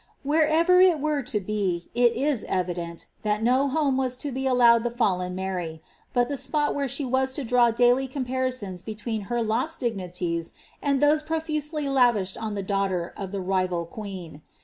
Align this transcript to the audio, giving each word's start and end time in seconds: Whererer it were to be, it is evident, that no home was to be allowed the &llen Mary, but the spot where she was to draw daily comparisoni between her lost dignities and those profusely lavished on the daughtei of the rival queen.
Whererer 0.25 0.81
it 0.81 0.99
were 0.99 1.21
to 1.21 1.39
be, 1.39 1.91
it 1.93 2.13
is 2.13 2.43
evident, 2.45 3.05
that 3.21 3.43
no 3.43 3.67
home 3.67 3.97
was 3.97 4.17
to 4.17 4.31
be 4.31 4.47
allowed 4.47 4.81
the 4.81 4.89
&llen 4.89 5.33
Mary, 5.35 5.79
but 6.11 6.27
the 6.27 6.37
spot 6.37 6.73
where 6.73 6.87
she 6.87 7.05
was 7.05 7.33
to 7.35 7.43
draw 7.43 7.69
daily 7.69 8.07
comparisoni 8.07 8.83
between 8.83 9.21
her 9.29 9.43
lost 9.43 9.79
dignities 9.79 10.55
and 10.81 11.01
those 11.03 11.21
profusely 11.21 11.87
lavished 11.87 12.35
on 12.35 12.55
the 12.55 12.63
daughtei 12.63 13.13
of 13.15 13.31
the 13.31 13.41
rival 13.41 13.85
queen. 13.85 14.41